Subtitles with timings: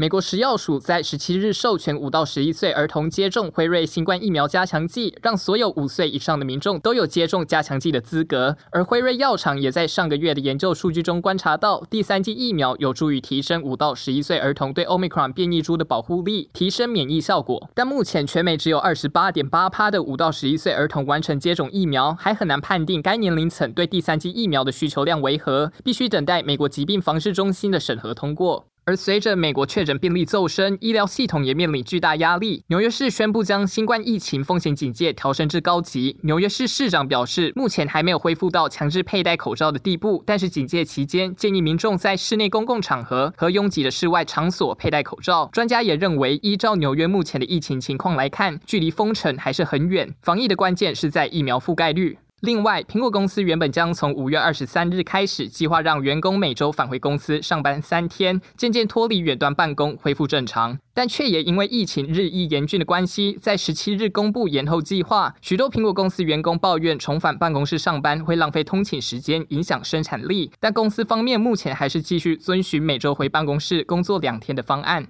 [0.00, 8.56] 美国食药署在十七日授权五到十一岁儿童接种辉瑞新冠疫苗加强剂，让所有五岁以上的民众都有接种加强剂的资格。
[8.70, 17.68] 而辉瑞药厂也在上个月的研究数据中观察到，第三剂疫苗有助于提升五到十一岁儿童对 Omicron 变异株的保护力，提升免疫效果。
[17.74, 28.66] 但目前全美只有二十八点八趴的五到十一岁儿童完成接种疫苗，还很难判定该年龄层对第三剂疫苗的需求量为何，必须等待美国疾病防治中心的审核通过。
[28.88, 32.64] 而随着美国确诊病例骤升，医疗系统也面临巨大压力。
[32.68, 36.16] 纽约市宣布将新冠疫情风险警戒调升至高级。
[36.22, 45.50] 纽约市市长表示，目前还没有恢复到强制佩戴口罩的地步，但是警戒期间建议民众在室内公共场合和拥挤的室外场所佩戴口罩。
[45.52, 50.14] 专家也认为，依照纽约目前的疫情情况来看，距离封城还是很远。
[50.22, 52.16] 防疫的关键是在疫苗覆盖率。
[52.40, 65.34] 另外，苹果公司原本将从五月二十三日开始计划让员工每周返回公司上班三天，渐渐脱离远端办公，恢复正常，但却也因为疫情日益严峻的关系，在十七日公布延后计划。
[65.40, 70.52] 许多苹果公司员工抱怨重返办公室上班会浪费通勤时间，影响生产力。
[70.60, 75.08] 但公司方面目前还是继续遵循每周回办公室工作两天的方案。